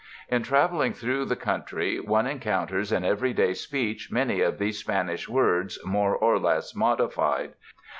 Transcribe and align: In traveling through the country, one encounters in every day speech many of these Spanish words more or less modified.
In 0.29 0.41
traveling 0.41 0.93
through 0.93 1.25
the 1.25 1.35
country, 1.35 1.99
one 1.99 2.25
encounters 2.25 2.91
in 2.91 3.03
every 3.05 3.33
day 3.33 3.53
speech 3.53 4.09
many 4.11 4.41
of 4.41 4.57
these 4.57 4.79
Spanish 4.79 5.29
words 5.29 5.77
more 5.85 6.15
or 6.17 6.39
less 6.39 6.73
modified. 6.73 7.53